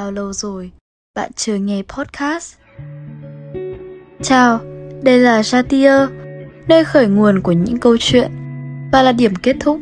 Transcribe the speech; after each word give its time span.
Bao 0.00 0.10
lâu 0.10 0.32
rồi 0.32 0.70
bạn 1.14 1.30
chưa 1.36 1.56
nghe 1.56 1.82
podcast? 1.82 2.54
Chào, 4.22 4.60
đây 5.02 5.18
là 5.18 5.40
Jatia, 5.40 6.08
nơi 6.68 6.84
khởi 6.84 7.06
nguồn 7.06 7.40
của 7.40 7.52
những 7.52 7.78
câu 7.78 7.96
chuyện 8.00 8.30
và 8.92 9.02
là 9.02 9.12
điểm 9.12 9.34
kết 9.34 9.56
thúc 9.60 9.80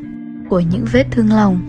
của 0.49 0.61
những 0.61 0.85
vết 0.93 1.05
thương 1.11 1.29
lòng. 1.29 1.69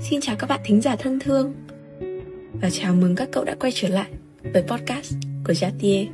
Xin 0.00 0.20
chào 0.20 0.36
các 0.38 0.50
bạn 0.50 0.60
thính 0.64 0.80
giả 0.80 0.96
thân 0.96 1.18
thương 1.20 1.54
Và 2.60 2.70
chào 2.70 2.94
mừng 2.94 3.16
các 3.16 3.28
cậu 3.32 3.44
đã 3.44 3.54
quay 3.60 3.72
trở 3.74 3.88
lại 3.88 4.10
với 4.52 4.62
podcast 4.62 5.14
của 5.46 5.52
Jatie 5.52 6.06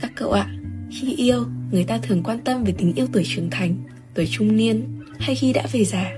Các 0.00 0.12
cậu 0.16 0.32
ạ, 0.32 0.46
khi 0.90 1.14
yêu, 1.14 1.44
người 1.72 1.84
ta 1.84 1.98
thường 2.02 2.22
quan 2.22 2.38
tâm 2.38 2.64
về 2.64 2.74
tình 2.78 2.94
yêu 2.94 3.06
tuổi 3.12 3.22
trưởng 3.26 3.50
thành, 3.50 3.76
tuổi 4.14 4.28
trung 4.30 4.56
niên 4.56 4.97
hay 5.18 5.34
khi 5.34 5.52
đã 5.52 5.66
về 5.72 5.84
già. 5.84 6.12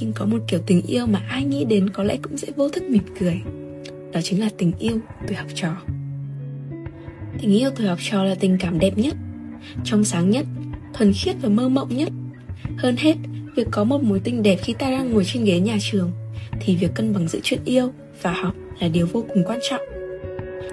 Nhưng 0.00 0.12
có 0.14 0.26
một 0.26 0.38
kiểu 0.48 0.60
tình 0.66 0.82
yêu 0.82 1.06
mà 1.06 1.22
ai 1.28 1.44
nghĩ 1.44 1.64
đến 1.64 1.90
có 1.90 2.02
lẽ 2.02 2.16
cũng 2.22 2.36
sẽ 2.36 2.48
vô 2.56 2.68
thức 2.68 2.84
mỉm 2.84 3.02
cười. 3.20 3.40
Đó 4.12 4.20
chính 4.22 4.40
là 4.40 4.48
tình 4.58 4.72
yêu 4.78 4.98
tuổi 5.26 5.36
học 5.36 5.46
trò. 5.54 5.76
Tình 7.40 7.58
yêu 7.58 7.70
tuổi 7.76 7.86
học 7.86 7.98
trò 8.10 8.24
là 8.24 8.34
tình 8.34 8.56
cảm 8.60 8.78
đẹp 8.78 8.98
nhất, 8.98 9.14
trong 9.84 10.04
sáng 10.04 10.30
nhất, 10.30 10.46
thuần 10.94 11.12
khiết 11.12 11.36
và 11.42 11.48
mơ 11.48 11.68
mộng 11.68 11.96
nhất. 11.96 12.08
Hơn 12.76 12.96
hết, 12.96 13.14
việc 13.56 13.66
có 13.70 13.84
một 13.84 14.02
mối 14.02 14.20
tình 14.24 14.42
đẹp 14.42 14.56
khi 14.62 14.72
ta 14.72 14.90
đang 14.90 15.12
ngồi 15.12 15.24
trên 15.24 15.44
ghế 15.44 15.60
nhà 15.60 15.76
trường 15.80 16.10
thì 16.60 16.76
việc 16.76 16.94
cân 16.94 17.14
bằng 17.14 17.28
giữa 17.28 17.38
chuyện 17.42 17.60
yêu 17.64 17.92
và 18.22 18.32
học 18.32 18.54
là 18.80 18.88
điều 18.88 19.06
vô 19.06 19.24
cùng 19.34 19.44
quan 19.46 19.58
trọng. 19.70 19.80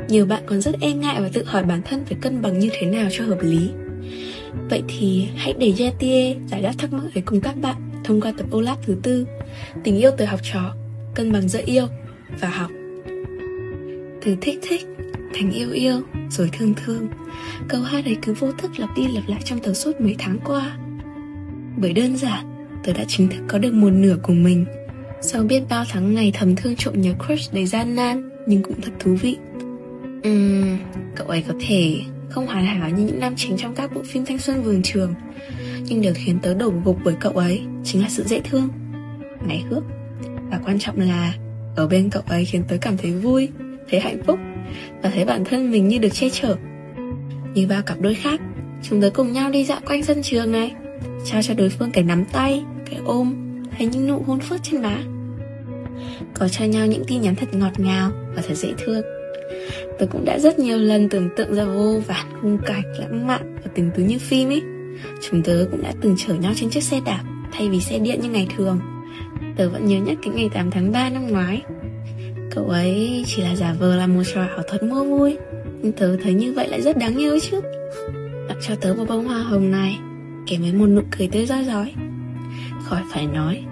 Nhiều 0.07 0.25
bạn 0.25 0.43
còn 0.45 0.61
rất 0.61 0.75
e 0.81 0.93
ngại 0.93 1.21
và 1.21 1.29
tự 1.33 1.43
hỏi 1.43 1.63
bản 1.63 1.81
thân 1.85 2.05
phải 2.05 2.17
cân 2.21 2.41
bằng 2.41 2.59
như 2.59 2.69
thế 2.73 2.87
nào 2.87 3.07
cho 3.11 3.25
hợp 3.25 3.39
lý. 3.41 3.69
Vậy 4.69 4.83
thì 4.87 5.27
hãy 5.35 5.53
để 5.59 5.73
Jetie 5.77 6.47
giải 6.47 6.61
đáp 6.61 6.73
thắc 6.77 6.93
mắc 6.93 7.03
ấy 7.15 7.23
cùng 7.25 7.41
các 7.41 7.55
bạn 7.61 7.75
thông 8.03 8.21
qua 8.21 8.33
tập 8.37 8.45
Olap 8.55 8.77
thứ 8.85 8.95
tư. 9.03 9.27
Tình 9.83 9.97
yêu 9.97 10.11
từ 10.17 10.25
học 10.25 10.39
trò, 10.43 10.75
cân 11.15 11.31
bằng 11.31 11.49
giữa 11.49 11.61
yêu 11.65 11.87
và 12.39 12.49
học. 12.49 12.71
Từ 14.21 14.35
thích 14.41 14.59
thích, 14.61 14.87
thành 15.33 15.51
yêu 15.51 15.71
yêu, 15.71 16.01
rồi 16.29 16.49
thương 16.51 16.73
thương. 16.85 17.07
Câu 17.67 17.81
hát 17.81 18.05
ấy 18.05 18.17
cứ 18.21 18.33
vô 18.33 18.51
thức 18.51 18.71
lặp 18.79 18.89
đi 18.95 19.07
lặp 19.07 19.23
lại 19.27 19.41
trong 19.45 19.59
tờ 19.59 19.73
suốt 19.73 20.01
mấy 20.01 20.15
tháng 20.19 20.37
qua. 20.45 20.77
Bởi 21.77 21.93
đơn 21.93 22.17
giản, 22.17 22.67
tớ 22.83 22.93
đã 22.93 23.05
chính 23.07 23.27
thức 23.27 23.43
có 23.47 23.57
được 23.57 23.73
một 23.73 23.89
nửa 23.89 24.15
của 24.23 24.33
mình. 24.33 24.65
Sau 25.21 25.43
biết 25.43 25.61
bao 25.69 25.85
tháng 25.89 26.13
ngày 26.13 26.31
thầm 26.33 26.55
thương 26.55 26.75
trộm 26.75 27.01
nhớ 27.01 27.13
crush 27.25 27.53
đầy 27.53 27.65
gian 27.65 27.95
nan 27.95 28.29
Nhưng 28.47 28.63
cũng 28.63 28.81
thật 28.81 28.91
thú 28.99 29.15
vị. 29.21 29.37
Uhm, 30.29 30.77
cậu 31.15 31.27
ấy 31.27 31.43
có 31.47 31.53
thể 31.67 32.01
không 32.33 32.47
hoàn 32.47 32.65
hảo 32.65 32.89
như 32.89 33.03
những 33.03 33.19
nam 33.19 33.33
chính 33.37 33.57
trong 33.57 33.75
các 33.75 33.93
bộ 33.93 34.01
phim 34.05 34.25
thanh 34.25 34.37
xuân 34.37 34.63
vườn 34.63 34.81
trường. 34.83 35.13
Nhưng 35.85 36.01
điều 36.01 36.13
khiến 36.15 36.39
tớ 36.41 36.53
đổ 36.53 36.73
gục 36.85 36.97
với 37.03 37.15
cậu 37.19 37.31
ấy 37.31 37.61
Chính 37.83 38.01
là 38.01 38.09
sự 38.09 38.23
dễ 38.23 38.41
thương 38.49 38.69
Hài 39.47 39.63
hước. 39.69 39.83
Và 40.51 40.59
quan 40.65 40.79
trọng 40.79 40.99
là, 40.99 41.33
Ở 41.75 41.87
bên 41.87 42.09
cậu 42.09 42.23
ấy 42.27 42.45
khiến 42.45 42.63
tớ 42.67 42.77
cảm 42.81 42.97
thấy 42.97 43.11
vui, 43.11 43.49
Thấy 43.89 43.99
hạnh 43.99 44.17
phúc 44.27 44.39
Và 45.03 45.09
thấy 45.09 45.25
bản 45.25 45.45
thân 45.45 45.71
mình 45.71 45.87
như 45.87 45.97
được 45.97 46.13
che 46.13 46.29
chở. 46.29 46.55
Như 47.53 47.67
bao 47.67 47.81
cặp 47.81 48.01
đôi 48.01 48.13
khác, 48.13 48.41
Chúng 48.83 49.01
tớ 49.01 49.09
cùng 49.09 49.31
nhau 49.31 49.51
đi 49.51 49.65
dạo 49.65 49.79
quanh 49.87 50.03
sân 50.03 50.21
trường 50.23 50.51
này, 50.51 50.73
Trao 51.25 51.41
cho 51.41 51.53
đối 51.53 51.69
phương 51.69 51.91
cái 51.91 52.03
nắm 52.03 52.25
tay, 52.25 52.63
Cái 52.85 52.99
ôm 53.05 53.33
Hay 53.71 53.87
những 53.87 54.07
nụ 54.07 54.23
hôn 54.27 54.39
phớt 54.39 54.63
trên 54.63 54.81
má. 54.81 54.97
Có 56.33 56.47
cho 56.47 56.65
nhau 56.65 56.87
những 56.87 57.03
tin 57.07 57.21
nhắn 57.21 57.35
thật 57.35 57.53
ngọt 57.53 57.79
ngào 57.79 58.11
Và 58.35 58.41
thật 58.47 58.55
dễ 58.55 58.73
thương 58.77 59.01
tớ 60.03 60.07
cũng 60.11 60.25
đã 60.25 60.39
rất 60.39 60.59
nhiều 60.59 60.77
lần 60.77 61.09
tưởng 61.09 61.29
tượng 61.35 61.55
ra 61.55 61.65
vô 61.65 61.99
vàn 62.07 62.25
khung 62.41 62.57
cảnh 62.65 62.83
lãng 62.99 63.27
mạn 63.27 63.55
và 63.63 63.71
tình 63.75 63.91
tứ 63.95 64.03
như 64.03 64.19
phim 64.19 64.49
ấy. 64.49 64.61
Chúng 65.21 65.43
tớ 65.43 65.65
cũng 65.71 65.81
đã 65.81 65.93
từng 66.01 66.15
chở 66.17 66.33
nhau 66.33 66.53
trên 66.55 66.69
chiếc 66.69 66.83
xe 66.83 66.99
đạp 67.05 67.23
thay 67.51 67.69
vì 67.69 67.79
xe 67.79 67.99
điện 67.99 68.19
như 68.21 68.29
ngày 68.29 68.47
thường. 68.57 68.79
Tớ 69.55 69.69
vẫn 69.69 69.85
nhớ 69.85 69.97
nhất 69.97 70.17
cái 70.21 70.33
ngày 70.33 70.49
8 70.53 70.71
tháng 70.71 70.91
3 70.91 71.09
năm 71.09 71.27
ngoái. 71.27 71.61
Cậu 72.51 72.65
ấy 72.65 73.23
chỉ 73.27 73.41
là 73.41 73.55
giả 73.55 73.75
vờ 73.79 73.95
làm 73.95 74.15
một 74.15 74.23
trò 74.33 74.41
ảo 74.41 74.63
thuật 74.67 74.83
mua 74.83 75.03
vui, 75.03 75.37
Nhưng 75.81 75.91
tớ 75.91 76.17
thấy 76.23 76.33
như 76.33 76.53
vậy 76.53 76.67
lại 76.67 76.81
rất 76.81 76.97
đáng 76.97 77.17
yêu 77.17 77.39
chứ. 77.39 77.61
Tặng 78.47 78.59
cho 78.67 78.75
tớ 78.75 78.93
một 78.97 79.05
bông 79.07 79.27
hoa 79.27 79.43
hồng 79.43 79.71
này 79.71 79.99
Kèm 80.47 80.61
với 80.61 80.73
một 80.73 80.87
nụ 80.87 81.01
cười 81.17 81.27
tươi 81.27 81.45
rói 81.45 81.63
rói. 81.65 81.93
Khỏi 82.83 83.01
phải 83.11 83.25
nói, 83.27 83.63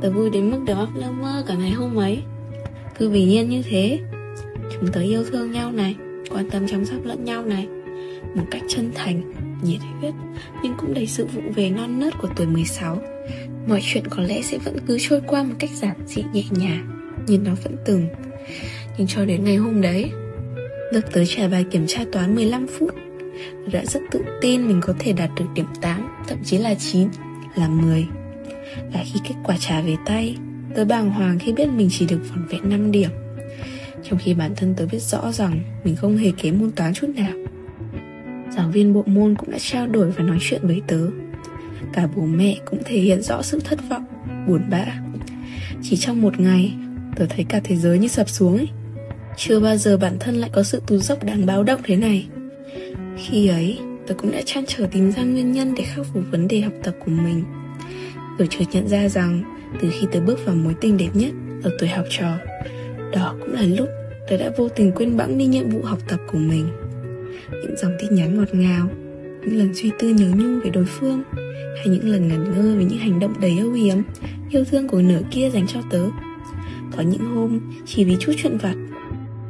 Tớ 0.00 0.10
vui 0.10 0.30
đến 0.30 0.50
mức 0.50 0.58
đầu 0.66 0.78
óc 0.78 0.88
lơ 0.96 1.10
mơ 1.10 1.44
cả 1.46 1.54
ngày 1.54 1.70
hôm 1.70 1.96
ấy. 1.96 2.22
Cứ 2.98 3.10
bình 3.10 3.30
yên 3.30 3.48
như 3.48 3.62
thế 3.62 4.00
Chúng 4.80 4.92
tớ 4.92 5.00
yêu 5.00 5.24
thương 5.24 5.52
nhau 5.52 5.72
này 5.72 5.96
Quan 6.30 6.50
tâm 6.50 6.68
chăm 6.68 6.84
sóc 6.84 7.04
lẫn 7.04 7.24
nhau 7.24 7.44
này. 7.44 7.66
Một 8.34 8.44
cách 8.50 8.62
chân 8.68 8.90
thành, 8.94 9.32
nhiệt 9.62 9.80
huyết 10.00 10.14
Nhưng 10.62 10.74
cũng 10.78 10.94
đầy 10.94 11.06
sự 11.06 11.26
vụ 11.26 11.40
về 11.54 11.70
non 11.70 12.00
nớt 12.00 12.18
của 12.18 12.28
tuổi 12.36 12.46
16 12.46 12.98
Mọi 13.68 13.80
chuyện 13.82 14.04
có 14.10 14.22
lẽ 14.22 14.42
sẽ 14.42 14.58
vẫn 14.58 14.76
cứ 14.86 14.98
trôi 15.00 15.20
qua 15.26 15.42
một 15.42 15.54
cách 15.58 15.70
giản 15.70 15.96
dị 16.06 16.22
nhẹ 16.32 16.44
nhàng 16.50 17.12
Như 17.26 17.38
nó 17.38 17.52
vẫn 17.64 17.76
từng. 17.84 18.06
Nhưng 18.98 19.06
cho 19.06 19.24
đến 19.24 19.44
ngày 19.44 19.56
hôm 19.56 19.80
đấy 19.80 20.10
Lớp 20.92 21.00
tới 21.12 21.26
trả 21.26 21.48
bài 21.48 21.64
kiểm 21.70 21.84
tra 21.86 22.04
toán 22.12 22.34
15 22.34 22.66
phút 22.66 22.94
Đã 23.72 23.84
rất 23.84 24.00
tự 24.10 24.20
tin 24.40 24.68
mình 24.68 24.80
có 24.80 24.94
thể 24.98 25.12
đạt 25.12 25.30
được 25.38 25.46
điểm 25.54 25.66
8 25.80 26.08
Thậm 26.28 26.38
chí 26.44 26.58
là 26.58 26.74
9 26.74 27.08
Là 27.54 27.68
10 27.68 28.06
Và 28.92 29.04
khi 29.04 29.20
kết 29.28 29.34
quả 29.44 29.56
trả 29.60 29.80
về 29.80 29.96
tay 30.06 30.36
Tớ 30.74 30.84
bàng 30.84 31.10
hoàng 31.10 31.38
khi 31.38 31.52
biết 31.52 31.68
mình 31.68 31.88
chỉ 31.90 32.06
được 32.06 32.20
vỏn 32.30 32.46
vẹn 32.50 32.70
5 32.70 32.92
điểm 32.92 33.10
trong 34.10 34.18
khi 34.18 34.34
bản 34.34 34.54
thân 34.56 34.74
tớ 34.76 34.86
biết 34.86 35.02
rõ 35.02 35.32
rằng 35.32 35.60
Mình 35.84 35.96
không 35.96 36.16
hề 36.16 36.32
kém 36.36 36.58
môn 36.58 36.70
toán 36.70 36.94
chút 36.94 37.06
nào. 37.16 37.32
Giáo 38.56 38.68
viên 38.68 38.92
bộ 38.94 39.02
môn 39.06 39.34
cũng 39.34 39.50
đã 39.50 39.58
trao 39.60 39.86
đổi 39.86 40.10
và 40.10 40.24
nói 40.24 40.38
chuyện 40.40 40.60
với 40.64 40.82
tớ. 40.86 41.00
Cả 41.92 42.08
bố 42.16 42.22
mẹ 42.22 42.56
cũng 42.64 42.82
thể 42.84 42.98
hiện 42.98 43.22
rõ 43.22 43.42
sự 43.42 43.60
thất 43.60 43.78
vọng, 43.90 44.04
Buồn 44.46 44.62
bã. 44.70 44.84
Chỉ 45.82 45.96
trong 45.96 46.22
một 46.22 46.40
ngày, 46.40 46.74
Tớ 47.16 47.26
thấy 47.28 47.44
cả 47.48 47.60
thế 47.64 47.76
giới 47.76 47.98
như 47.98 48.08
sập 48.08 48.28
xuống 48.28 48.56
ấy. 48.56 48.68
Chưa 49.36 49.60
bao 49.60 49.76
giờ 49.76 49.96
bản 49.96 50.16
thân 50.20 50.34
lại 50.34 50.50
có 50.52 50.62
sự 50.62 50.82
tù 50.86 50.96
dốc 50.96 51.24
đáng 51.24 51.46
báo 51.46 51.62
động 51.62 51.80
thế 51.84 51.96
này. 51.96 52.26
Khi 53.16 53.48
ấy, 53.48 53.78
Tớ 54.06 54.14
cũng 54.14 54.32
đã 54.32 54.42
chăn 54.44 54.64
trở 54.66 54.86
tìm 54.92 55.12
ra 55.12 55.22
nguyên 55.22 55.52
nhân 55.52 55.74
để 55.78 55.84
khắc 55.84 56.06
phục 56.06 56.22
vấn 56.30 56.48
đề 56.48 56.60
học 56.60 56.72
tập 56.82 56.94
của 57.04 57.10
mình. 57.10 57.44
Rồi 58.38 58.48
chợt 58.50 58.64
nhận 58.72 58.88
ra 58.88 59.08
rằng, 59.08 59.42
Từ 59.80 59.90
khi 59.92 60.06
tớ 60.12 60.20
bước 60.20 60.38
vào 60.46 60.54
mối 60.54 60.74
tình 60.80 60.96
đẹp 60.96 61.10
nhất 61.14 61.32
Ở 61.62 61.70
tuổi 61.78 61.88
học 61.88 62.04
trò 62.10 62.26
đó 63.16 63.34
cũng 63.40 63.52
là 63.52 63.62
lúc 63.62 63.88
tớ 64.28 64.36
đã 64.36 64.50
vô 64.56 64.68
tình 64.68 64.92
quên 64.92 65.16
bẵng 65.16 65.38
đi 65.38 65.46
nhiệm 65.46 65.70
vụ 65.70 65.82
học 65.82 65.98
tập 66.08 66.20
của 66.32 66.38
mình. 66.38 66.66
Những 67.50 67.76
dòng 67.76 67.92
tin 67.98 68.14
nhắn 68.14 68.38
ngọt 68.38 68.54
ngào 68.54 68.88
Những 69.42 69.58
lần 69.58 69.74
suy 69.74 69.90
tư 69.98 70.08
nhớ 70.08 70.26
nhung 70.36 70.60
về 70.60 70.70
đối 70.70 70.84
phương 70.84 71.22
Hay 71.76 71.86
những 71.88 72.08
lần 72.08 72.28
ngẩn 72.28 72.44
ngơ 72.44 72.76
về 72.78 72.84
những 72.84 72.98
hành 72.98 73.20
động 73.20 73.40
đầy 73.40 73.58
âu 73.58 73.72
yếm 73.72 73.98
Yêu 74.50 74.64
thương 74.64 74.88
của 74.88 75.02
nửa 75.02 75.20
kia 75.30 75.50
dành 75.50 75.66
cho 75.66 75.80
tớ. 75.90 76.02
Có 76.96 77.02
những 77.02 77.34
hôm 77.34 77.60
chỉ 77.86 78.04
vì 78.04 78.16
chút 78.20 78.32
chuyện 78.36 78.58
vặt 78.58 78.74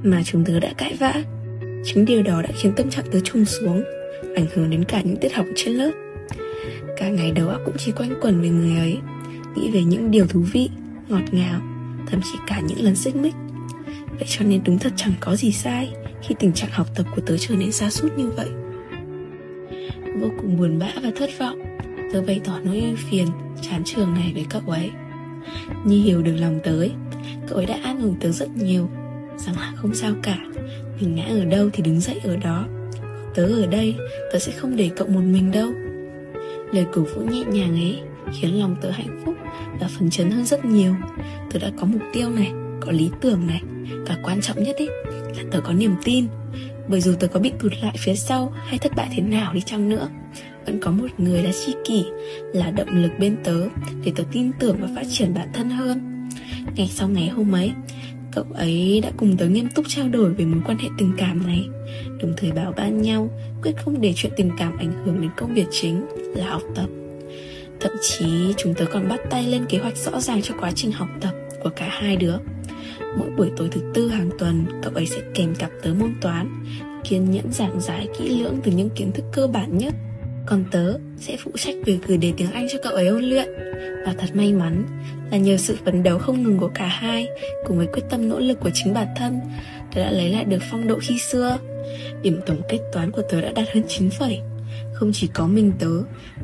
Mà 0.03 0.22
chúng 0.25 0.44
tớ 0.44 0.60
đã 0.60 0.72
cãi 0.78 0.97
vã. 1.00 1.15
Chính 1.84 2.05
điều 2.05 2.22
đó 2.22 2.43
đã 2.43 2.49
khiến 2.55 2.72
tâm 2.76 2.91
trạng 2.91 3.05
tớ 3.12 3.21
trùng 3.21 3.44
xuống 3.44 3.84
Ảnh 4.37 4.47
hưởng 4.55 4.71
đến 4.71 4.84
cả 4.84 5.03
những 5.05 5.16
tiết 5.16 5.34
học 5.34 5.47
trên 5.56 5.75
lớp. 5.75 5.91
Cả 6.97 7.09
ngày 7.09 7.32
đầu 7.32 7.49
óc 7.49 7.60
cũng 7.65 7.76
chỉ 7.78 7.93
quanh 7.93 8.15
quẩn 8.21 8.43
về 8.43 8.49
người 8.49 8.78
ấy 8.78 8.99
Nghĩ 9.56 9.71
về 9.71 9.84
những 9.84 10.10
điều 10.10 10.26
thú 10.26 10.41
vị, 10.53 10.71
ngọt 11.09 11.22
ngào 11.32 11.60
Thậm 12.06 12.21
chí 12.22 12.38
cả 12.47 12.60
những 12.69 12.81
lần 12.81 12.94
xích 12.94 13.16
mích. 13.16 13.34
Vậy 14.11 14.27
cho 14.28 14.44
nên 14.44 14.65
đúng 14.65 14.78
thật 14.78 14.93
chẳng 14.97 15.12
có 15.21 15.37
gì 15.37 15.53
sai 15.53 15.93
Khi 16.22 16.34
tình 16.39 16.53
trạng 16.53 16.71
học 16.71 16.87
tập 16.94 17.06
của 17.17 17.22
tớ 17.27 17.37
trở 17.39 17.56
nên 17.56 17.72
xa 17.72 17.91
sút 17.91 18.12
như 18.17 18.31
vậy. 18.31 18.49
Vô 20.21 20.28
cùng 20.41 20.56
buồn 20.56 20.78
bã 20.78 20.93
và 21.03 21.11
thất 21.17 21.31
vọng 21.39 21.59
Tớ 22.12 22.22
bày 22.22 22.41
tỏ 22.44 22.59
nỗi 22.65 22.94
phiền 23.11 23.27
Chán 23.62 23.83
trường 23.84 24.15
này 24.15 24.31
với 24.34 24.47
cậu 24.50 24.62
ấy. 24.67 24.91
Nhi 25.84 26.03
hiểu 26.03 26.22
được 26.22 26.37
lòng 26.37 26.61
tớ 26.65 26.81
ấy, 26.81 26.93
Cậu 27.49 27.59
ấy 27.59 27.67
đã 27.67 27.78
an 27.83 28.03
ủi 28.03 28.12
tớ 28.21 28.31
rất 28.31 28.56
nhiều. 28.56 28.89
Rằng 29.37 29.56
là 29.56 29.72
không 29.77 29.94
sao 29.94 30.12
cả 30.23 30.38
Mình 31.00 31.15
ngã 31.15 31.25
ở 31.25 31.44
đâu 31.44 31.71
thì 31.73 31.83
đứng 31.83 32.00
dậy 32.00 32.21
ở 32.25 32.37
đó. 32.37 32.67
Tớ 33.34 33.47
ở 33.47 33.67
đây 33.67 33.94
Tớ 34.33 34.38
sẽ 34.38 34.53
không 34.53 34.77
để 34.77 34.91
cậu 34.97 35.09
một 35.09 35.21
mình 35.21 35.50
đâu. 35.50 35.73
Lời 36.73 36.87
cổ 36.93 37.03
vũ 37.03 37.21
nhẹ 37.21 37.44
nhàng 37.44 37.75
ấy 37.75 38.00
Khiến 38.33 38.61
lòng 38.61 38.77
tớ 38.81 38.91
hạnh 38.91 39.21
phúc 39.25 39.35
Và 39.81 39.88
phấn 39.88 40.11
chấn 40.11 40.31
hơn 40.31 40.44
rất 40.44 40.64
nhiều. 40.64 40.94
Tớ 41.50 41.59
đã 41.59 41.70
có 41.81 41.87
mục 41.87 42.02
tiêu 42.12 42.31
này. 42.31 42.52
Có 42.81 42.93
lý 42.93 43.11
tưởng 43.20 43.46
này, 43.46 43.62
và 44.06 44.17
quan 44.23 44.40
trọng 44.40 44.62
nhất 44.62 44.76
ấy 44.76 44.88
là 45.37 45.43
tớ 45.50 45.61
có 45.61 45.73
niềm 45.73 45.94
tin. 46.05 46.26
Bởi 46.88 47.00
dù 47.00 47.14
tớ 47.20 47.26
có 47.26 47.40
bị 47.40 47.52
tụt 47.58 47.73
lại 47.82 47.94
phía 47.99 48.14
sau 48.14 48.52
hay 48.67 48.78
thất 48.78 48.93
bại 48.96 49.08
thế 49.17 49.23
nào 49.23 49.55
đi 49.55 49.61
chăng 49.61 49.88
nữa, 49.88 50.08
Vẫn 50.67 50.81
có 50.81 50.90
một 50.90 51.06
người 51.19 51.43
là 51.43 51.50
tri 51.67 51.75
kỷ, 51.84 52.05
Là 52.52 52.70
động 52.70 53.02
lực 53.02 53.12
bên 53.19 53.37
tớ 53.44 53.69
Để 54.05 54.12
tớ 54.17 54.25
tin 54.32 54.52
tưởng 54.58 54.76
và 54.81 54.88
phát 54.94 55.05
triển 55.11 55.34
bản 55.34 55.49
thân 55.52 55.70
hơn. 55.70 56.28
Ngày 56.76 56.88
sau 56.88 57.08
ngày 57.08 57.28
hôm 57.28 57.52
ấy, 57.52 57.73
Cậu 58.32 58.44
ấy 58.55 59.00
đã 59.02 59.11
cùng 59.17 59.37
tớ 59.37 59.46
nghiêm 59.46 59.69
túc 59.69 59.88
trao 59.88 60.08
đổi 60.08 60.34
về 60.34 60.44
mối 60.44 60.61
quan 60.67 60.78
hệ 60.78 60.88
tình 60.99 61.12
cảm 61.17 61.46
này, 61.46 61.64
Đồng 62.23 62.32
thời 62.37 62.52
bảo 62.52 62.73
ban 62.76 63.02
nhau 63.02 63.31
Quyết 63.62 63.73
không 63.84 64.00
để 64.00 64.12
chuyện 64.17 64.32
tình 64.37 64.50
cảm 64.58 64.78
ảnh 64.78 64.93
hưởng 65.05 65.20
đến 65.20 65.31
công 65.37 65.55
việc 65.55 65.67
chính 65.70 66.06
là 66.34 66.50
học 66.50 66.62
tập. 66.75 66.87
Thậm 67.81 67.93
chí 68.02 68.55
chúng 68.56 68.75
tớ 68.75 68.84
còn 68.93 69.08
bắt 69.08 69.20
tay 69.31 69.43
lên 69.43 69.67
kế 69.69 69.78
hoạch 69.78 69.96
rõ 69.96 70.20
ràng 70.20 70.43
cho 70.43 70.55
quá 70.61 70.73
trình 70.75 70.93
học 70.93 71.08
tập 71.20 71.34
của 71.62 71.70
cả 71.76 71.88
hai 71.90 72.17
đứa. 72.17 72.37
Mỗi 73.19 73.31
buổi 73.37 73.50
tối 73.56 73.69
thứ 73.72 73.81
tư 73.94 74.08
hàng 74.08 74.31
tuần, 74.38 74.64
Cậu 74.82 74.93
ấy 74.94 75.06
sẽ 75.06 75.20
kèm 75.34 75.54
cặp 75.54 75.70
tớ 75.82 75.94
môn 75.94 76.14
toán, 76.20 76.64
Kiên 77.04 77.31
nhẫn 77.31 77.52
giảng 77.52 77.81
giải 77.81 78.08
kỹ 78.19 78.28
lưỡng 78.28 78.56
từ 78.64 78.72
những 78.72 78.90
kiến 78.90 79.12
thức 79.12 79.25
cơ 79.32 79.46
bản 79.46 79.78
nhất. 79.78 79.94
Còn 80.46 80.64
tớ 80.70 80.98
sẽ 81.16 81.37
phụ 81.44 81.50
trách 81.56 81.75
việc 81.84 81.98
gửi 82.06 82.19
đề 82.19 82.32
tiếng 82.37 82.52
Anh 82.52 82.66
cho 82.72 82.78
cậu 82.82 82.93
ấy 82.93 83.06
ôn 83.06 83.25
luyện. 83.25 83.48
Và 84.06 84.14
thật 84.19 84.26
may 84.34 84.52
mắn 84.52 84.84
là 85.31 85.38
nhờ 85.38 85.56
sự 85.56 85.76
phấn 85.84 86.02
đấu 86.02 86.19
không 86.19 86.43
ngừng 86.43 86.58
của 86.58 86.70
cả 86.75 86.87
hai, 86.87 87.28
Cùng 87.66 87.76
với 87.76 87.87
quyết 87.87 88.02
tâm 88.10 88.28
nỗ 88.28 88.38
lực 88.38 88.60
của 88.60 88.70
chính 88.75 88.94
bản 88.94 89.06
thân, 89.16 89.40
Tớ 89.94 90.04
đã 90.04 90.10
lấy 90.10 90.31
lại 90.31 90.44
được 90.44 90.62
phong 90.70 90.88
độ 90.88 90.99
khi 91.02 91.19
xưa. 91.19 91.58
Điểm 92.22 92.40
tổng 92.46 92.60
kết 92.69 92.78
toán 92.92 93.10
của 93.10 93.22
tớ 93.31 93.40
đã 93.40 93.52
đạt 93.52 93.69
hơn 93.75 93.84
9 93.88 94.10
phẩy. 94.10 94.40
Không 94.94 95.11
chỉ 95.12 95.26
có 95.26 95.46
mình 95.46 95.73
tớ, 95.78 95.90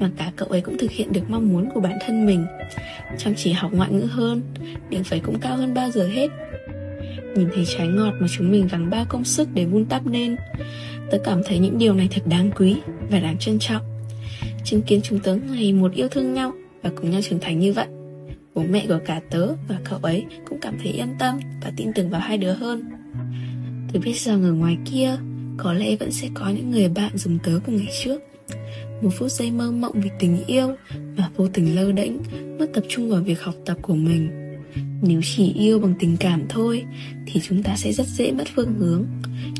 Mà 0.00 0.11
cả 0.17 0.32
cậu 0.37 0.49
ấy 0.49 0.61
cũng 0.61 0.79
thực 0.79 0.90
hiện 0.90 1.12
được 1.12 1.31
mong 1.31 1.52
muốn 1.52 1.69
của 1.75 1.81
bản 1.81 1.99
thân 2.06 2.26
mình. 2.26 2.46
Chăm 3.19 3.34
chỉ 3.34 3.52
học 3.52 3.70
ngoại 3.75 3.93
ngữ 3.93 4.06
hơn, 4.11 4.43
Điểm 4.90 5.05
phẩy 5.05 5.20
cũng 5.20 5.38
cao 5.38 5.56
hơn 5.56 5.75
bao 5.75 5.90
giờ 5.90 6.06
hết. 6.06 6.31
Nhìn 7.37 7.49
thấy 7.55 7.64
trái 7.64 7.88
ngọt 7.88 8.12
mà 8.20 8.26
chúng 8.31 8.50
mình 8.50 8.69
gắng 8.73 8.90
bao 8.90 9.05
công 9.08 9.25
sức 9.25 9.49
để 9.55 9.64
vun 9.64 9.84
đắp 9.88 10.06
nên, 10.06 10.37
Tớ 11.11 11.19
cảm 11.25 11.43
thấy 11.46 11.58
những 11.58 11.79
điều 11.79 11.94
này 11.94 12.08
thật 12.11 12.23
đáng 12.26 12.50
quý 12.56 12.76
và 13.11 13.20
đáng 13.20 13.38
trân 13.38 13.58
trọng. 13.58 13.82
Chứng 14.64 14.82
kiến 14.82 15.00
chúng 15.02 15.19
tớ 15.19 15.34
ngày 15.34 15.73
một 15.73 15.93
yêu 15.93 16.08
thương 16.08 16.34
nhau 16.34 16.52
và 16.82 16.90
cùng 16.96 17.11
nhau 17.11 17.20
trưởng 17.23 17.40
thành 17.40 17.58
như 17.58 17.73
vậy, 17.73 17.87
Bố 18.55 18.62
mẹ 18.70 18.84
của 18.88 18.99
cả 19.05 19.20
tớ 19.31 19.49
và 19.69 19.79
cậu 19.84 19.99
ấy 20.02 20.25
cũng 20.49 20.58
cảm 20.61 20.75
thấy 20.82 20.93
yên 20.93 21.08
tâm 21.19 21.40
và 21.64 21.73
tin 21.76 21.93
tưởng 21.94 22.11
vào 22.11 22.20
hai 22.20 22.38
đứa 22.38 22.52
hơn. 22.52 22.84
Tớ 23.93 24.00
biết 24.05 24.17
rằng 24.17 24.43
ở 24.43 24.52
ngoài 24.52 24.76
kia 24.84 25.17
có 25.62 25.73
lẽ 25.73 25.97
vẫn 25.97 26.12
sẽ 26.12 26.29
có 26.35 26.49
những 26.49 26.70
người 26.70 26.88
bạn 26.88 27.17
dùng 27.19 27.38
tớ 27.44 27.53
của 27.67 27.73
ngày 27.73 27.88
trước. 28.05 28.23
Một 29.03 29.11
phút 29.19 29.31
giây 29.31 29.50
mơ 29.50 29.70
mộng 29.70 30.00
vì 30.00 30.11
tình 30.19 30.44
yêu 30.47 30.69
Mà 31.17 31.31
vô 31.37 31.49
tình 31.49 31.76
lơ 31.76 31.93
đễnh 31.93 32.17
Mất 32.59 32.67
tập 32.75 32.85
trung 32.88 33.11
vào 33.11 33.23
việc 33.23 33.43
học 33.43 33.55
tập 33.67 33.76
của 33.82 33.94
mình. 33.94 34.31
Nếu 35.03 35.20
chỉ 35.25 35.53
yêu 35.53 35.79
bằng 35.79 35.94
tình 36.00 36.17
cảm 36.20 36.43
thôi 36.49 36.85
Thì 37.26 37.41
chúng 37.41 37.62
ta 37.62 37.76
sẽ 37.76 37.93
rất 37.93 38.06
dễ 38.06 38.32
mất 38.32 38.44
phương 38.55 38.75
hướng. 38.75 39.06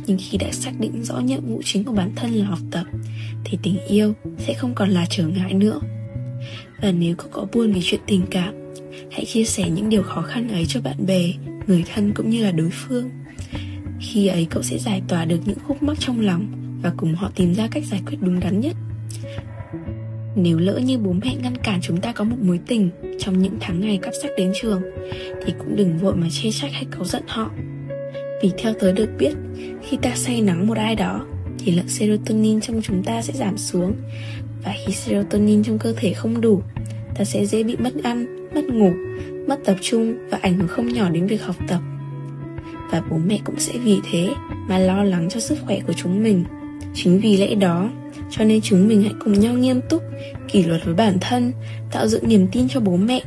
Nhưng 0.07 0.19
khi 0.21 0.39
đã 0.39 0.53
xác 0.53 0.73
định 0.81 1.05
rõ 1.05 1.19
nhiệm 1.19 1.47
vụ 1.47 1.61
chính 1.65 1.85
của 1.85 1.93
bản 1.93 2.13
thân 2.17 2.31
là 2.33 2.45
học 2.45 2.59
tập 2.71 2.85
Thì 3.45 3.59
tình 3.63 3.77
yêu 3.89 4.15
sẽ 4.39 4.55
không 4.55 4.75
còn 4.75 4.91
là 4.91 5.07
trở 5.11 5.27
ngại 5.27 5.55
nữa. 5.55 5.81
Và 6.83 6.93
nếu 6.93 7.15
có 7.17 7.25
có 7.33 7.47
buồn 7.53 7.73
vì 7.73 7.81
chuyện 7.83 8.01
tình 8.07 8.23
cảm 8.31 8.55
Hãy 9.11 9.25
chia 9.25 9.45
sẻ 9.45 9.71
những 9.71 9.89
điều 9.89 10.03
khó 10.03 10.23
khăn 10.23 10.49
ấy 10.49 10.67
cho 10.69 10.81
bạn 10.81 11.07
bè, 11.07 11.33
người 11.67 11.85
thân 11.95 12.13
cũng 12.15 12.31
như 12.31 12.45
là 12.45 12.51
đối 12.51 12.71
phương 12.71 13.11
khi 14.03 14.27
ấy 14.27 14.47
cậu 14.51 14.63
sẽ 14.63 14.79
giải 14.79 15.03
tỏa 15.09 15.25
được 15.25 15.39
những 15.45 15.59
khúc 15.67 15.83
mắc 15.83 15.97
trong 16.01 16.21
lòng 16.21 16.47
Và 16.83 16.93
cùng 16.97 17.15
họ 17.15 17.31
tìm 17.35 17.55
ra 17.55 17.69
cách 17.71 17.85
giải 17.91 18.03
quyết 18.07 18.17
đúng 18.21 18.41
đắn 18.41 18.61
nhất. 18.61 18.77
Nếu 20.37 20.59
lỡ 20.59 20.79
như 20.79 20.99
bố 20.99 21.13
mẹ 21.13 21.35
ngăn 21.43 21.57
cản 21.57 21.81
chúng 21.83 22.01
ta 22.01 22.13
có 22.13 22.25
một 22.25 22.37
mối 22.41 22.61
tình 22.67 22.91
Trong 23.19 23.39
những 23.39 23.57
tháng 23.61 23.81
ngày 23.81 23.99
cắp 24.03 24.13
sách 24.23 24.31
đến 24.39 24.53
trường 24.63 24.83
Thì 25.45 25.53
cũng 25.59 25.77
đừng 25.77 25.99
vội 25.99 26.17
mà 26.17 26.27
chê 26.31 26.51
trách 26.51 26.73
hay 26.73 26.85
cáu 26.91 27.05
giận 27.05 27.23
họ. 27.27 27.51
Vì 28.43 28.51
theo 28.59 28.75
tớ 28.81 28.93
được 28.93 29.09
biết 29.19 29.33
Khi 29.83 29.97
ta 30.03 30.11
say 30.15 30.41
nắng 30.41 30.67
một 30.67 30.77
ai 30.77 30.95
đó 30.95 31.27
Thì 31.59 31.73
lượng 31.73 31.89
serotonin 31.89 32.61
trong 32.61 32.83
chúng 32.83 33.03
ta 33.03 33.23
sẽ 33.23 33.33
giảm 33.33 33.59
xuống. 33.59 33.95
Và 34.65 34.75
khi 34.87 34.93
serotonin 34.93 35.63
trong 35.63 35.79
cơ 35.79 35.95
thể 35.97 36.13
không 36.13 36.41
đủ 36.41 36.63
Ta 37.15 37.25
sẽ 37.25 37.47
dễ 37.47 37.63
bị 37.63 37.77
mất 37.77 37.93
ăn, 38.03 38.49
mất 38.55 38.65
ngủ, 38.65 38.93
mất 39.49 39.61
tập 39.65 39.77
trung 39.81 40.29
Và 40.31 40.39
ảnh 40.43 40.59
hưởng 40.59 40.69
không 40.69 40.89
nhỏ 40.89 41.11
đến 41.11 41.27
việc 41.27 41.43
học 41.43 41.57
tập 41.69 41.81
và 42.93 43.03
bố 43.11 43.19
mẹ 43.27 43.39
cũng 43.45 43.59
sẽ 43.59 43.73
vì 43.85 43.99
thế 44.11 44.29
mà 44.69 44.79
lo 44.79 45.05
lắng 45.05 45.29
cho 45.31 45.41
sức 45.41 45.59
khỏe 45.67 45.81
của 45.87 45.93
chúng 45.93 46.23
mình. 46.23 46.45
Chính 46.95 47.21
vì 47.21 47.37
lẽ 47.37 47.55
đó, 47.55 47.91
cho 48.31 48.45
nên 48.45 48.61
chúng 48.61 48.89
mình 48.89 49.03
hãy 49.03 49.13
cùng 49.25 49.41
nhau 49.41 49.55
nghiêm 49.55 49.81
túc, 49.89 50.03
kỷ 50.49 50.65
luật 50.65 50.85
với 50.85 50.95
bản 50.95 51.19
thân, 51.21 51.53
tạo 51.93 52.07
dựng 52.07 52.29
niềm 52.29 52.47
tin 52.53 52.69
cho 52.69 52.81
bố 52.81 52.97
mẹ. 52.97 53.23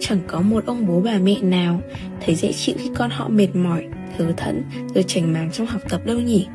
Chẳng 0.00 0.18
có 0.26 0.40
một 0.40 0.66
ông 0.66 0.86
bố 0.86 1.00
bà 1.00 1.18
mẹ 1.18 1.36
nào 1.42 1.80
thấy 2.24 2.34
dễ 2.34 2.52
chịu 2.52 2.74
khi 2.78 2.90
con 2.94 3.10
họ 3.10 3.28
mệt 3.28 3.56
mỏi, 3.56 3.84
hớ 4.18 4.32
thẫn, 4.36 4.62
rồi 4.94 5.04
chảnh 5.06 5.32
màng 5.32 5.50
trong 5.52 5.66
học 5.66 5.82
tập 5.88 6.06
đâu 6.06 6.20
nhỉ? 6.20 6.46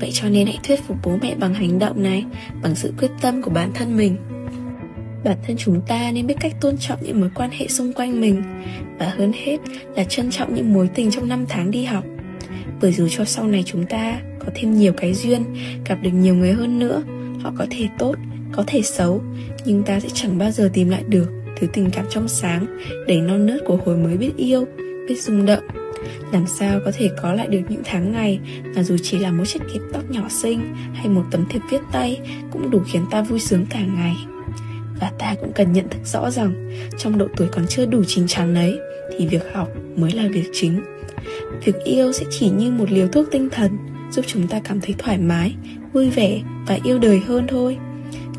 Vậy 0.00 0.10
cho 0.12 0.28
nên 0.28 0.46
hãy 0.46 0.58
thuyết 0.62 0.80
phục 0.86 0.96
bố 1.04 1.18
mẹ 1.22 1.34
bằng 1.34 1.54
hành 1.54 1.78
động 1.78 2.02
này, 2.02 2.24
bằng 2.62 2.74
sự 2.74 2.92
quyết 2.98 3.10
tâm 3.20 3.42
của 3.42 3.50
bản 3.50 3.70
thân 3.74 3.96
mình 3.96 4.16
bản 5.26 5.38
thân 5.46 5.56
chúng 5.56 5.80
ta 5.80 6.10
nên 6.14 6.26
biết 6.26 6.34
cách 6.40 6.52
tôn 6.60 6.76
trọng 6.78 6.98
những 7.02 7.20
mối 7.20 7.30
quan 7.34 7.50
hệ 7.50 7.68
xung 7.68 7.92
quanh 7.92 8.20
mình. 8.20 8.42
Và 8.98 9.12
hơn 9.16 9.32
hết 9.44 9.56
là 9.96 10.04
trân 10.04 10.30
trọng 10.30 10.54
những 10.54 10.72
mối 10.72 10.88
tình 10.94 11.10
trong 11.10 11.28
năm 11.28 11.44
tháng 11.48 11.70
đi 11.70 11.84
học. 11.84 12.04
Bởi 12.80 12.92
dù 12.92 13.08
cho 13.08 13.24
sau 13.24 13.46
này 13.46 13.62
chúng 13.66 13.86
ta 13.86 14.20
có 14.38 14.46
thêm 14.54 14.74
nhiều 14.74 14.92
cái 14.96 15.14
duyên, 15.14 15.42
gặp 15.84 15.98
được 16.02 16.10
nhiều 16.10 16.34
người 16.34 16.52
hơn 16.52 16.78
nữa, 16.78 17.02
họ 17.40 17.52
có 17.58 17.66
thể 17.70 17.88
tốt, 17.98 18.14
có 18.52 18.64
thể 18.66 18.82
xấu, 18.82 19.22
nhưng 19.64 19.82
ta 19.82 20.00
sẽ 20.00 20.08
chẳng 20.14 20.38
bao 20.38 20.50
giờ 20.50 20.70
tìm 20.72 20.88
lại 20.88 21.02
được 21.08 21.32
thứ 21.56 21.66
tình 21.72 21.90
cảm 21.90 22.06
trong 22.10 22.28
sáng, 22.28 22.66
đầy 23.06 23.20
non 23.20 23.46
nớt 23.46 23.60
của 23.66 23.76
hồi 23.76 23.96
mới 23.96 24.16
biết 24.16 24.36
yêu, 24.36 24.64
biết 25.08 25.22
rung 25.22 25.46
động. 25.46 25.64
Làm 26.32 26.46
sao 26.58 26.80
có 26.84 26.92
thể 26.94 27.10
có 27.22 27.32
lại 27.32 27.46
được 27.46 27.60
những 27.68 27.82
tháng 27.84 28.12
ngày 28.12 28.40
mà 28.74 28.82
dù 28.82 28.96
chỉ 29.02 29.18
là 29.18 29.30
một 29.30 29.44
chiếc 29.44 29.62
kẹp 29.72 29.82
tóc 29.92 30.10
nhỏ 30.10 30.28
xinh 30.28 30.74
hay 30.94 31.08
một 31.08 31.24
tấm 31.30 31.46
thiệp 31.50 31.60
viết 31.70 31.80
tay 31.92 32.20
cũng 32.52 32.70
đủ 32.70 32.80
khiến 32.86 33.02
ta 33.10 33.22
vui 33.22 33.40
sướng 33.40 33.66
cả 33.70 33.80
ngày 33.80 34.16
và 35.00 35.12
ta 35.18 35.34
cũng 35.40 35.52
cần 35.52 35.72
nhận 35.72 35.88
thức 35.88 36.00
rõ 36.04 36.30
rằng 36.30 36.70
trong 36.98 37.18
độ 37.18 37.26
tuổi 37.36 37.48
còn 37.48 37.66
chưa 37.66 37.86
đủ 37.86 38.04
chín 38.04 38.26
chắn 38.26 38.54
ấy 38.54 38.78
thì 39.18 39.26
việc 39.26 39.42
học 39.54 39.68
mới 39.96 40.12
là 40.12 40.28
việc 40.28 40.50
chính. 40.52 40.82
Việc 41.64 41.76
yêu 41.84 42.12
sẽ 42.12 42.26
chỉ 42.30 42.50
như 42.50 42.70
một 42.70 42.90
liều 42.90 43.08
thuốc 43.08 43.26
tinh 43.30 43.48
thần 43.50 43.78
giúp 44.10 44.24
chúng 44.28 44.48
ta 44.48 44.60
cảm 44.60 44.80
thấy 44.80 44.94
thoải 44.98 45.18
mái 45.18 45.54
vui 45.92 46.10
vẻ 46.10 46.40
và 46.66 46.78
yêu 46.84 46.98
đời 46.98 47.20
hơn 47.26 47.46
thôi. 47.48 47.78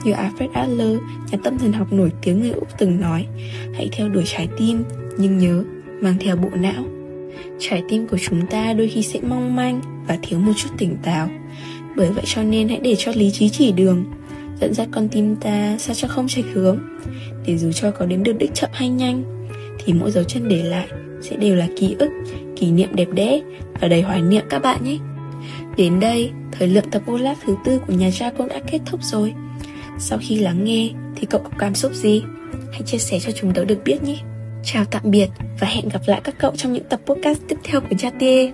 Như 0.03 0.11
Alfred 0.11 0.51
Adler, 0.53 0.97
nhà 1.31 1.37
tâm 1.43 1.57
thần 1.57 1.73
học 1.73 1.93
nổi 1.93 2.11
tiếng 2.21 2.39
người 2.39 2.51
Úc 2.51 2.67
từng 2.77 3.01
nói 3.01 3.25
Hãy 3.73 3.89
theo 3.91 4.09
đuổi 4.09 4.23
trái 4.25 4.47
tim, 4.57 4.83
nhưng 5.17 5.37
nhớ, 5.37 5.63
mang 6.01 6.15
theo 6.19 6.35
bộ 6.35 6.49
não. 6.53 6.85
Trái 7.59 7.83
tim 7.89 8.07
của 8.07 8.17
chúng 8.17 8.47
ta 8.47 8.73
đôi 8.73 8.87
khi 8.87 9.03
sẽ 9.03 9.19
mong 9.21 9.55
manh 9.55 9.81
và 10.07 10.17
thiếu 10.21 10.39
một 10.39 10.53
chút 10.55 10.69
tỉnh 10.77 10.97
táo. 11.03 11.29
Bởi 11.95 12.11
vậy 12.11 12.23
cho 12.27 12.43
nên 12.43 12.69
hãy 12.69 12.79
để 12.83 12.95
cho 12.97 13.11
lý 13.15 13.31
trí 13.31 13.49
chỉ 13.49 13.71
đường 13.71 14.05
dẫn 14.61 14.73
dắt 14.73 14.87
con 14.91 15.09
tim 15.09 15.35
ta 15.35 15.75
sao 15.79 15.95
cho 15.95 16.07
không 16.07 16.27
chệch 16.27 16.45
hướng. 16.53 16.79
Để 17.45 17.57
dù 17.57 17.71
cho 17.71 17.91
có 17.91 18.05
đến 18.05 18.23
được 18.23 18.37
đích 18.37 18.53
chậm 18.53 18.69
hay 18.73 18.89
nhanh, 18.89 19.23
thì 19.85 19.93
mỗi 19.93 20.11
dấu 20.11 20.23
chân 20.23 20.47
để 20.49 20.63
lại 20.63 20.87
sẽ 21.21 21.35
đều 21.35 21.55
là 21.55 21.67
ký 21.77 21.95
ức, 21.99 22.09
kỷ 22.55 22.71
niệm 22.71 22.89
đẹp 22.95 23.07
đẽ 23.13 23.41
và 23.81 23.87
đầy 23.87 24.01
hoài 24.01 24.21
niệm 24.21 24.45
các 24.49 24.59
bạn 24.59 24.83
nhé. 24.83 24.97
Đến 25.77 25.99
đây, 25.99 26.31
thời 26.51 26.67
lượng 26.67 26.89
tập 26.91 27.01
Olaf 27.05 27.35
thứ 27.45 27.55
tư 27.65 27.79
của 27.87 27.93
nhà 27.93 28.09
cha 28.13 28.31
cũng 28.37 28.47
đã 28.47 28.59
kết 28.71 28.79
thúc 28.85 29.03
rồi. 29.03 29.33
Sau 29.99 30.19
khi 30.21 30.35
lắng 30.35 30.63
nghe, 30.63 30.89
thì 31.15 31.27
cậu 31.29 31.41
có 31.41 31.49
cảm 31.57 31.75
xúc 31.75 31.93
gì? 31.93 32.23
Hãy 32.71 32.81
chia 32.85 32.97
sẻ 32.97 33.19
cho 33.19 33.31
chúng 33.31 33.53
tớ 33.53 33.65
được 33.65 33.79
biết 33.85 34.03
nhé. 34.03 34.17
Chào 34.63 34.85
tạm 34.85 35.01
biệt 35.05 35.27
và 35.59 35.67
hẹn 35.67 35.89
gặp 35.89 36.01
lại 36.05 36.21
các 36.23 36.35
cậu 36.39 36.51
trong 36.55 36.73
những 36.73 36.83
tập 36.89 36.99
podcast 37.05 37.39
tiếp 37.47 37.55
theo 37.63 37.81
của 37.81 37.87
cha 37.97 38.09
Chatie 38.09 38.51